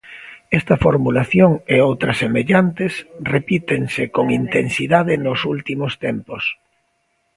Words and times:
Esta 0.59 0.75
formulación 0.85 1.51
e 1.73 1.77
outras 1.89 2.17
semellantes 2.23 2.93
repítense 3.33 4.03
con 4.15 4.25
intensidade 4.41 5.13
nos 5.25 5.39
últimos 5.53 5.93
tempos. 6.05 6.43